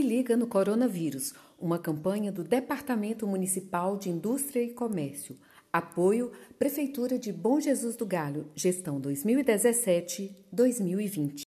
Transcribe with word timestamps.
Se 0.00 0.06
liga 0.06 0.34
no 0.34 0.46
coronavírus, 0.46 1.34
uma 1.58 1.78
campanha 1.78 2.32
do 2.32 2.42
Departamento 2.42 3.26
Municipal 3.26 3.98
de 3.98 4.08
Indústria 4.08 4.62
e 4.62 4.70
Comércio. 4.70 5.36
Apoio 5.70 6.32
Prefeitura 6.58 7.18
de 7.18 7.30
Bom 7.30 7.60
Jesus 7.60 7.96
do 7.96 8.06
Galho, 8.06 8.46
gestão 8.54 8.98
2017-2020. 8.98 11.42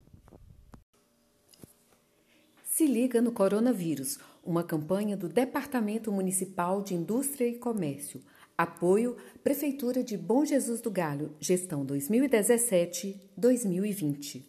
Se 2.62 2.87
liga 2.87 3.23
no 3.23 3.33
coronavírus, 3.33 4.19
uma 4.45 4.62
campanha 4.62 5.16
do 5.16 5.30
Departamento 5.30 6.12
Municipal 6.12 6.82
de 6.82 6.95
Indústria 6.95 7.48
e 7.48 7.55
Comércio. 7.55 8.21
Apoio 8.59 9.16
Prefeitura 9.43 10.05
de 10.05 10.19
Bom 10.19 10.45
Jesus 10.45 10.82
do 10.82 10.91
Galho, 10.91 11.34
gestão 11.41 11.87
2017-2020. 11.87 14.43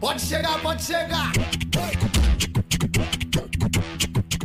Pode 0.00 0.20
chegar, 0.22 0.60
pode 0.60 0.82
chegar! 0.82 1.32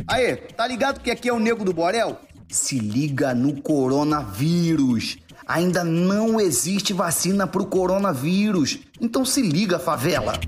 Aê, 0.06 0.36
tá 0.36 0.66
ligado 0.66 1.00
que 1.00 1.10
aqui 1.10 1.28
é 1.28 1.32
o 1.32 1.38
Nego 1.38 1.64
do 1.64 1.72
Borel? 1.72 2.18
Se 2.48 2.78
liga 2.78 3.34
no 3.34 3.60
coronavírus. 3.60 5.18
Ainda 5.46 5.82
não 5.82 6.40
existe 6.40 6.92
vacina 6.92 7.46
pro 7.46 7.66
coronavírus. 7.66 8.78
Então 9.00 9.24
se 9.24 9.42
liga, 9.42 9.78
favela. 9.78 10.38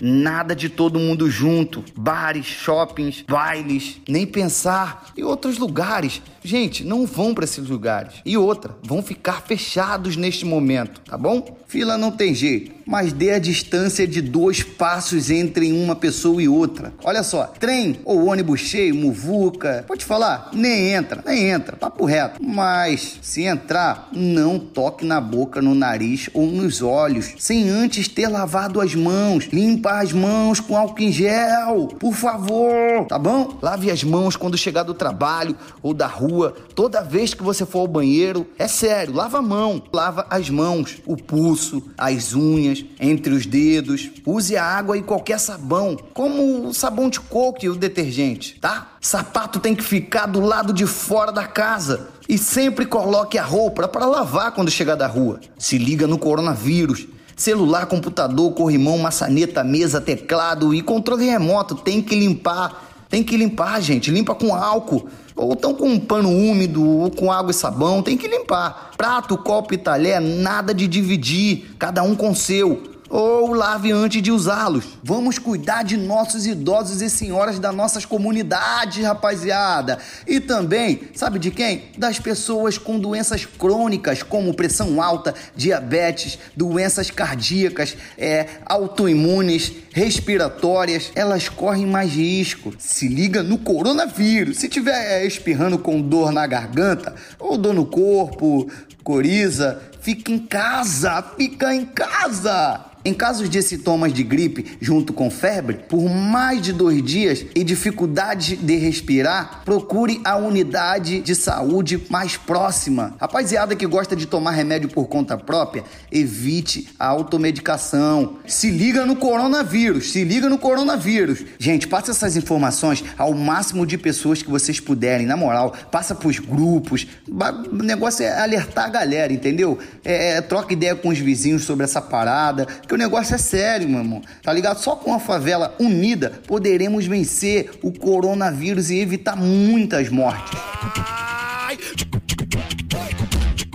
Nada 0.00 0.54
de 0.54 0.68
todo 0.68 0.98
mundo 0.98 1.30
junto. 1.30 1.84
Bares, 1.96 2.46
shoppings, 2.46 3.24
bailes, 3.28 4.00
nem 4.08 4.26
pensar. 4.26 5.12
E 5.16 5.22
outros 5.22 5.58
lugares. 5.58 6.20
Gente, 6.42 6.82
não 6.84 7.06
vão 7.06 7.32
para 7.32 7.44
esses 7.44 7.68
lugares. 7.68 8.14
E 8.24 8.36
outra, 8.36 8.76
vão 8.82 9.00
ficar 9.00 9.42
fechados 9.42 10.16
neste 10.16 10.44
momento, 10.44 11.00
tá 11.02 11.16
bom? 11.16 11.56
Fila 11.68 11.96
não 11.96 12.10
tem 12.10 12.34
jeito, 12.34 12.72
mas 12.86 13.12
dê 13.12 13.32
a 13.32 13.38
distância 13.38 14.06
de 14.06 14.20
dois 14.20 14.62
passos 14.62 15.30
entre 15.30 15.72
uma 15.72 15.94
pessoa 15.94 16.42
e 16.42 16.48
outra. 16.48 16.92
Olha 17.04 17.22
só, 17.22 17.44
trem 17.44 18.00
ou 18.04 18.26
ônibus 18.26 18.60
cheio, 18.60 18.94
muvuca, 18.94 19.84
pode 19.86 20.04
falar? 20.04 20.50
Nem 20.52 20.92
entra, 20.92 21.22
nem 21.24 21.50
entra, 21.50 21.76
papo 21.76 22.04
reto. 22.04 22.42
Mas 22.42 23.18
se 23.22 23.42
entrar, 23.42 24.08
não 24.12 24.58
toque 24.58 25.04
na 25.04 25.20
boca, 25.20 25.60
no 25.60 25.74
nariz 25.74 26.28
ou 26.32 26.46
nos 26.46 26.82
olhos, 26.82 27.34
sem 27.38 27.68
antes 27.68 28.08
ter 28.08 28.28
lavado 28.28 28.80
as 28.80 28.94
mãos. 28.94 29.48
Limpa 29.52 30.00
as 30.00 30.12
mãos 30.12 30.60
com 30.60 30.76
álcool 30.76 31.02
em 31.02 31.12
gel, 31.12 31.88
por 31.98 32.14
favor, 32.14 33.06
tá 33.08 33.18
bom? 33.18 33.58
Lave 33.60 33.90
as 33.90 34.02
mãos 34.02 34.36
quando 34.36 34.56
chegar 34.56 34.82
do 34.82 34.94
trabalho 34.94 35.56
ou 35.82 35.92
da 35.92 36.06
rua 36.06 36.54
toda 36.74 37.02
vez 37.02 37.34
que 37.34 37.42
você 37.42 37.66
for 37.66 37.80
ao 37.80 37.88
banheiro, 37.88 38.46
é 38.58 38.66
sério, 38.66 39.14
lava 39.14 39.38
a 39.38 39.42
mão, 39.42 39.82
lava 39.92 40.26
as 40.30 40.48
mãos, 40.48 40.98
o 41.06 41.16
pulso, 41.16 41.82
as 41.96 42.34
unhas, 42.34 42.71
entre 43.00 43.32
os 43.32 43.46
dedos. 43.46 44.10
Use 44.26 44.56
a 44.56 44.64
água 44.64 44.96
e 44.96 45.02
qualquer 45.02 45.38
sabão, 45.38 45.96
como 46.14 46.68
o 46.68 46.74
sabão 46.74 47.08
de 47.08 47.20
coco 47.20 47.64
e 47.64 47.68
o 47.68 47.76
detergente, 47.76 48.58
tá? 48.60 48.92
Sapato 49.00 49.60
tem 49.60 49.74
que 49.74 49.82
ficar 49.82 50.26
do 50.26 50.40
lado 50.40 50.72
de 50.72 50.86
fora 50.86 51.32
da 51.32 51.46
casa. 51.46 52.08
E 52.28 52.38
sempre 52.38 52.86
coloque 52.86 53.36
a 53.36 53.44
roupa 53.44 53.88
para 53.88 54.06
lavar 54.06 54.52
quando 54.52 54.70
chegar 54.70 54.94
da 54.94 55.06
rua. 55.06 55.40
Se 55.58 55.76
liga 55.76 56.06
no 56.06 56.18
coronavírus. 56.18 57.06
Celular, 57.36 57.86
computador, 57.86 58.52
corrimão, 58.52 58.98
maçaneta, 58.98 59.64
mesa, 59.64 60.00
teclado 60.00 60.72
e 60.74 60.82
controle 60.82 61.24
remoto 61.24 61.74
tem 61.74 62.00
que 62.00 62.14
limpar. 62.14 62.91
Tem 63.12 63.22
que 63.22 63.36
limpar, 63.36 63.78
gente. 63.82 64.10
Limpa 64.10 64.34
com 64.34 64.54
álcool. 64.54 65.06
Ou 65.36 65.52
estão 65.52 65.74
com 65.74 65.86
um 65.86 66.00
pano 66.00 66.30
úmido, 66.30 66.82
ou 66.82 67.10
com 67.10 67.30
água 67.30 67.50
e 67.50 67.54
sabão, 67.54 68.02
tem 68.02 68.16
que 68.16 68.26
limpar. 68.26 68.92
Prato, 68.96 69.36
copo 69.36 69.74
e 69.74 69.76
talher, 69.76 70.18
nada 70.18 70.72
de 70.72 70.88
dividir, 70.88 71.74
cada 71.78 72.02
um 72.02 72.14
com 72.14 72.34
seu 72.34 72.91
ou 73.12 73.52
lave 73.52 73.92
antes 73.92 74.22
de 74.22 74.32
usá-los. 74.32 74.98
Vamos 75.04 75.38
cuidar 75.38 75.84
de 75.84 75.98
nossos 75.98 76.46
idosos 76.46 77.02
e 77.02 77.10
senhoras 77.10 77.58
das 77.58 77.74
nossas 77.74 78.06
comunidades, 78.06 79.04
rapaziada. 79.04 79.98
E 80.26 80.40
também, 80.40 81.02
sabe 81.14 81.38
de 81.38 81.50
quem? 81.50 81.90
Das 81.98 82.18
pessoas 82.18 82.78
com 82.78 82.98
doenças 82.98 83.44
crônicas, 83.44 84.22
como 84.22 84.54
pressão 84.54 85.02
alta, 85.02 85.34
diabetes, 85.54 86.38
doenças 86.56 87.10
cardíacas, 87.10 87.94
é, 88.16 88.46
autoimunes, 88.64 89.70
respiratórias. 89.92 91.12
Elas 91.14 91.50
correm 91.50 91.84
mais 91.84 92.12
risco. 92.12 92.72
Se 92.78 93.08
liga 93.08 93.42
no 93.42 93.58
coronavírus. 93.58 94.56
Se 94.56 94.70
tiver 94.70 95.20
é, 95.22 95.26
espirrando 95.26 95.78
com 95.78 96.00
dor 96.00 96.32
na 96.32 96.46
garganta 96.46 97.14
ou 97.38 97.58
dor 97.58 97.74
no 97.74 97.84
corpo, 97.84 98.70
coriza, 99.04 99.82
fica 100.00 100.32
em 100.32 100.38
casa, 100.38 101.22
fica 101.36 101.74
em 101.74 101.84
casa. 101.84 102.91
Em 103.04 103.12
casos 103.12 103.50
de 103.50 103.60
sintomas 103.62 104.12
de 104.12 104.22
gripe 104.22 104.78
junto 104.80 105.12
com 105.12 105.28
febre, 105.28 105.80
por 105.88 106.08
mais 106.08 106.62
de 106.62 106.72
dois 106.72 107.02
dias 107.02 107.44
e 107.52 107.64
dificuldade 107.64 108.54
de 108.54 108.76
respirar, 108.76 109.62
procure 109.64 110.20
a 110.24 110.36
unidade 110.36 111.20
de 111.20 111.34
saúde 111.34 112.00
mais 112.08 112.36
próxima. 112.36 113.16
Rapaziada 113.20 113.74
que 113.74 113.86
gosta 113.86 114.14
de 114.14 114.26
tomar 114.26 114.52
remédio 114.52 114.88
por 114.88 115.08
conta 115.08 115.36
própria, 115.36 115.82
evite 116.12 116.90
a 116.96 117.08
automedicação. 117.08 118.36
Se 118.46 118.70
liga 118.70 119.04
no 119.04 119.16
coronavírus, 119.16 120.12
se 120.12 120.22
liga 120.22 120.48
no 120.48 120.58
coronavírus. 120.58 121.44
Gente, 121.58 121.88
passa 121.88 122.12
essas 122.12 122.36
informações 122.36 123.02
ao 123.18 123.34
máximo 123.34 123.84
de 123.84 123.98
pessoas 123.98 124.42
que 124.42 124.50
vocês 124.50 124.78
puderem, 124.78 125.26
na 125.26 125.36
moral. 125.36 125.74
Passa 125.90 126.14
pros 126.14 126.38
grupos. 126.38 127.08
O 127.28 127.82
negócio 127.82 128.24
é 128.24 128.40
alertar 128.40 128.84
a 128.86 128.90
galera, 128.90 129.32
entendeu? 129.32 129.76
É, 130.04 130.34
é 130.36 130.40
troca 130.40 130.72
ideia 130.72 130.94
com 130.94 131.08
os 131.08 131.18
vizinhos 131.18 131.64
sobre 131.64 131.84
essa 131.84 132.00
parada 132.00 132.66
que 132.92 132.94
o 132.94 132.98
negócio 132.98 133.34
é 133.34 133.38
sério, 133.38 133.88
meu 133.88 134.00
irmão. 134.00 134.20
Tá 134.42 134.52
ligado? 134.52 134.78
Só 134.78 134.94
com 134.94 135.14
a 135.14 135.18
favela 135.18 135.74
unida 135.80 136.42
poderemos 136.46 137.06
vencer 137.06 137.70
o 137.82 137.90
coronavírus 137.90 138.90
e 138.90 138.98
evitar 138.98 139.34
muitas 139.34 140.10
mortes. 140.10 140.60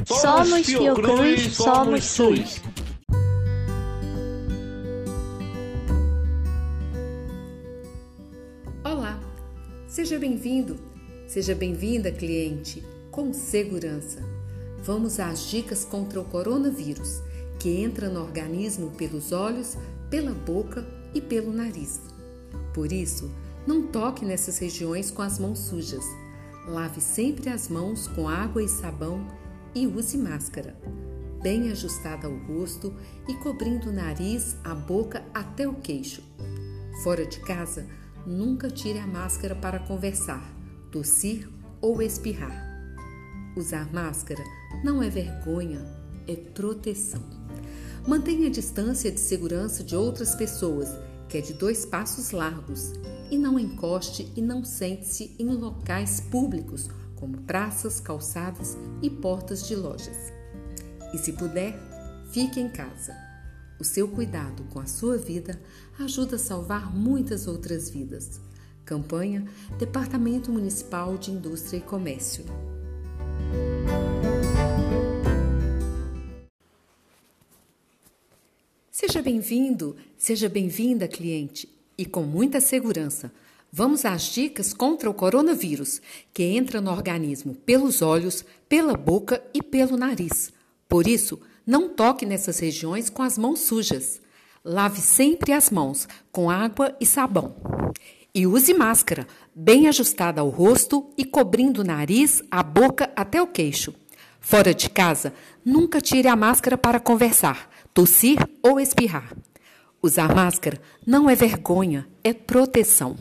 Somos 0.05 0.67
Fiocruz, 0.67 1.55
somos 1.55 2.03
SUS. 2.03 2.61
Olá, 8.83 9.19
seja 9.87 10.19
bem-vindo, 10.19 10.77
seja 11.27 11.55
bem-vinda, 11.55 12.11
cliente, 12.11 12.83
com 13.09 13.33
segurança. 13.33 14.19
Vamos 14.83 15.19
às 15.19 15.49
dicas 15.49 15.83
contra 15.83 16.21
o 16.21 16.23
coronavírus 16.23 17.25
que 17.59 17.81
entra 17.81 18.09
no 18.09 18.21
organismo 18.21 18.91
pelos 18.91 19.31
olhos, 19.31 19.77
pela 20.09 20.31
boca 20.31 20.85
e 21.13 21.21
pelo 21.21 21.51
nariz. 21.51 22.01
Por 22.73 22.91
isso, 22.91 23.31
não 23.65 23.87
toque 23.87 24.23
nessas 24.23 24.57
regiões 24.57 25.11
com 25.11 25.21
as 25.21 25.39
mãos 25.39 25.59
sujas. 25.59 26.05
Lave 26.67 27.01
sempre 27.01 27.49
as 27.49 27.67
mãos 27.67 28.07
com 28.07 28.27
água 28.29 28.63
e 28.63 28.67
sabão 28.67 29.25
e 29.73 29.87
use 29.87 30.17
máscara, 30.17 30.75
bem 31.41 31.71
ajustada 31.71 32.27
ao 32.27 32.35
rosto 32.35 32.93
e 33.27 33.33
cobrindo 33.35 33.89
o 33.89 33.93
nariz, 33.93 34.55
a 34.63 34.73
boca 34.73 35.23
até 35.33 35.67
o 35.67 35.73
queixo. 35.75 36.21
Fora 37.03 37.25
de 37.25 37.39
casa, 37.41 37.87
nunca 38.25 38.69
tire 38.69 38.99
a 38.99 39.07
máscara 39.07 39.55
para 39.55 39.79
conversar, 39.79 40.43
tossir 40.91 41.49
ou 41.81 42.01
espirrar. 42.01 42.65
Usar 43.55 43.91
máscara 43.93 44.43
não 44.83 45.01
é 45.01 45.09
vergonha, 45.09 45.85
é 46.27 46.35
proteção. 46.35 47.21
Mantenha 48.07 48.47
a 48.47 48.51
distância 48.51 49.11
de 49.11 49.19
segurança 49.19 49.83
de 49.83 49.95
outras 49.95 50.35
pessoas, 50.35 50.89
que 51.27 51.37
é 51.37 51.41
de 51.41 51.53
dois 51.53 51.85
passos 51.85 52.31
largos, 52.31 52.93
e 53.29 53.37
não 53.37 53.59
encoste 53.59 54.31
e 54.35 54.41
não 54.41 54.63
sente-se 54.63 55.35
em 55.37 55.49
locais 55.49 56.21
públicos, 56.21 56.89
como 57.15 57.41
praças, 57.41 57.99
calçadas 57.99 58.77
e 59.01 59.09
portas 59.09 59.67
de 59.67 59.75
lojas. 59.75 60.31
E 61.13 61.17
se 61.17 61.33
puder, 61.33 61.77
fique 62.31 62.59
em 62.59 62.69
casa. 62.69 63.15
O 63.79 63.83
seu 63.83 64.07
cuidado 64.07 64.63
com 64.71 64.79
a 64.79 64.85
sua 64.85 65.17
vida 65.17 65.59
ajuda 65.99 66.35
a 66.35 66.39
salvar 66.39 66.95
muitas 66.95 67.47
outras 67.47 67.89
vidas. 67.89 68.39
Campanha 68.85 69.45
Departamento 69.77 70.51
Municipal 70.51 71.17
de 71.17 71.31
Indústria 71.31 71.77
e 71.77 71.81
Comércio. 71.81 72.45
Bem-vindo, 79.27 79.93
seja 80.17 80.47
bem-vinda, 80.47 81.05
cliente, 81.05 81.67
e 81.97 82.05
com 82.05 82.23
muita 82.23 82.61
segurança. 82.61 83.29
Vamos 83.69 84.05
às 84.05 84.21
dicas 84.21 84.73
contra 84.73 85.09
o 85.09 85.13
coronavírus, 85.13 86.01
que 86.33 86.43
entra 86.43 86.79
no 86.79 86.89
organismo 86.89 87.53
pelos 87.53 88.01
olhos, 88.01 88.45
pela 88.69 88.93
boca 88.93 89.43
e 89.53 89.61
pelo 89.61 89.97
nariz. 89.97 90.53
Por 90.87 91.05
isso, 91.09 91.41
não 91.65 91.89
toque 91.89 92.25
nessas 92.25 92.57
regiões 92.59 93.09
com 93.09 93.21
as 93.21 93.37
mãos 93.37 93.59
sujas. 93.59 94.21
Lave 94.63 95.01
sempre 95.01 95.51
as 95.51 95.69
mãos 95.69 96.07
com 96.31 96.49
água 96.49 96.95
e 96.97 97.05
sabão. 97.05 97.53
E 98.33 98.47
use 98.47 98.73
máscara, 98.73 99.27
bem 99.53 99.89
ajustada 99.89 100.39
ao 100.39 100.47
rosto 100.47 101.09
e 101.17 101.25
cobrindo 101.25 101.81
o 101.81 101.83
nariz, 101.83 102.41
a 102.49 102.63
boca 102.63 103.11
até 103.13 103.41
o 103.41 103.47
queixo. 103.47 103.93
Fora 104.39 104.73
de 104.73 104.89
casa, 104.89 105.33
nunca 105.65 105.99
tire 105.99 106.29
a 106.29 106.35
máscara 106.37 106.77
para 106.77 106.97
conversar 106.97 107.69
tossir 107.97 108.37
ou 108.61 108.79
espirrar. 108.79 109.35
Usar 110.03 110.35
máscara 110.35 110.79
não 111.03 111.27
é 111.27 111.33
vergonha, 111.33 112.07
é 112.23 112.31
proteção. 112.31 113.17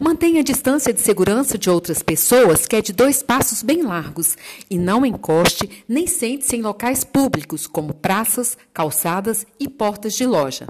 Mantenha 0.00 0.40
a 0.40 0.42
distância 0.42 0.94
de 0.94 1.00
segurança 1.02 1.58
de 1.58 1.68
outras 1.68 2.02
pessoas, 2.02 2.64
que 2.64 2.74
é 2.74 2.80
de 2.80 2.94
dois 2.94 3.22
passos 3.22 3.62
bem 3.62 3.82
largos, 3.82 4.34
e 4.70 4.78
não 4.78 5.04
encoste 5.04 5.84
nem 5.86 6.06
sente-se 6.06 6.56
em 6.56 6.62
locais 6.62 7.04
públicos, 7.04 7.66
como 7.66 7.92
praças, 7.92 8.56
calçadas 8.72 9.46
e 9.60 9.68
portas 9.68 10.14
de 10.14 10.24
loja. 10.24 10.66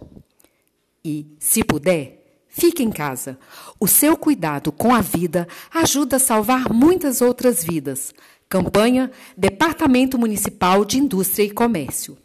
E, 1.04 1.24
se 1.38 1.62
puder, 1.62 2.42
fique 2.48 2.82
em 2.82 2.90
casa. 2.90 3.38
O 3.78 3.86
seu 3.86 4.16
cuidado 4.16 4.72
com 4.72 4.92
a 4.92 5.00
vida 5.00 5.46
ajuda 5.72 6.16
a 6.16 6.18
salvar 6.18 6.72
muitas 6.72 7.22
outras 7.22 7.62
vidas. 7.62 8.12
Campanha 8.48 9.12
Departamento 9.36 10.18
Municipal 10.18 10.84
de 10.84 10.98
Indústria 10.98 11.44
e 11.44 11.50
Comércio. 11.50 12.18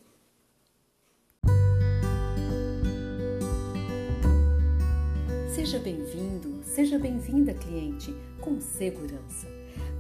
Seja 5.63 5.80
bem-vindo, 5.80 6.62
seja 6.65 7.00
bem-vinda, 7.00 7.54
cliente, 7.54 8.13
com 8.42 8.60
segurança. 8.60 9.48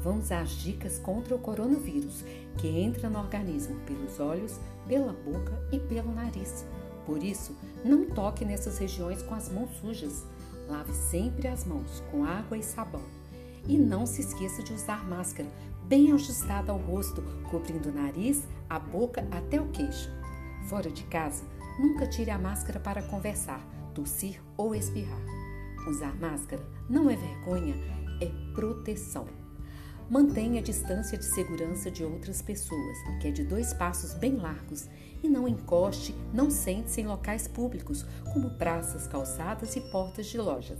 Vamos 0.01 0.29
às 0.29 0.49
dicas 0.49 0.99
contra 0.99 1.33
o 1.33 1.39
coronavírus, 1.39 2.21
que 2.57 2.67
entra 2.67 3.09
no 3.09 3.17
organismo 3.17 3.79
pelos 3.85 4.19
olhos, 4.19 4.59
pela 4.85 5.13
boca 5.13 5.57
e 5.71 5.79
pelo 5.79 6.13
nariz. 6.13 6.65
Por 7.05 7.23
isso, 7.23 7.55
não 7.81 8.09
toque 8.09 8.43
nessas 8.43 8.77
regiões 8.77 9.21
com 9.21 9.33
as 9.33 9.47
mãos 9.47 9.69
sujas. 9.79 10.25
Lave 10.67 10.91
sempre 10.91 11.47
as 11.47 11.63
mãos 11.63 12.03
com 12.11 12.25
água 12.25 12.57
e 12.57 12.61
sabão. 12.61 13.05
E 13.65 13.77
não 13.77 14.05
se 14.05 14.19
esqueça 14.19 14.61
de 14.61 14.73
usar 14.73 15.07
máscara 15.07 15.47
bem 15.85 16.11
ajustada 16.11 16.73
ao 16.73 16.77
rosto, 16.77 17.23
cobrindo 17.49 17.87
o 17.87 17.93
nariz, 17.93 18.43
a 18.69 18.77
boca 18.77 19.25
até 19.31 19.61
o 19.61 19.69
queixo. 19.69 20.11
Fora 20.67 20.91
de 20.91 21.03
casa, 21.05 21.45
nunca 21.79 22.05
tire 22.05 22.31
a 22.31 22.37
máscara 22.37 22.81
para 22.81 23.01
conversar, 23.01 23.65
tossir 23.93 24.41
ou 24.57 24.75
espirrar. 24.75 25.42
Usar 25.87 26.15
máscara 26.19 26.63
não 26.89 27.09
é 27.09 27.15
vergonha, 27.15 27.75
é 28.21 28.31
proteção. 28.53 29.25
Mantenha 30.09 30.59
a 30.59 30.63
distância 30.63 31.17
de 31.17 31.25
segurança 31.25 31.89
de 31.89 32.03
outras 32.03 32.41
pessoas, 32.41 32.97
que 33.21 33.27
é 33.27 33.31
de 33.31 33.43
dois 33.43 33.73
passos 33.73 34.13
bem 34.13 34.35
largos, 34.35 34.87
e 35.23 35.29
não 35.29 35.47
encoste, 35.47 36.13
não 36.33 36.51
sente-se 36.51 37.01
em 37.01 37.07
locais 37.07 37.47
públicos, 37.47 38.05
como 38.33 38.51
praças, 38.51 39.07
calçadas 39.07 39.75
e 39.75 39.81
portas 39.81 40.27
de 40.27 40.37
lojas. 40.37 40.79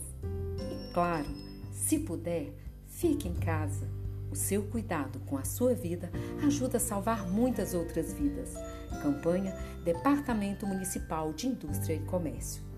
E 0.60 0.94
claro, 0.94 1.28
se 1.72 2.00
puder, 2.00 2.54
fique 2.88 3.28
em 3.28 3.34
casa. 3.34 3.88
O 4.32 4.36
seu 4.36 4.64
cuidado 4.64 5.20
com 5.28 5.38
a 5.38 5.44
sua 5.44 5.74
vida 5.74 6.12
ajuda 6.46 6.78
a 6.78 6.80
salvar 6.80 7.30
muitas 7.30 7.74
outras 7.74 8.14
vidas. 8.14 8.54
Campanha 9.02 9.56
Departamento 9.84 10.66
Municipal 10.66 11.32
de 11.34 11.48
Indústria 11.48 11.96
e 11.96 12.00
Comércio. 12.00 12.73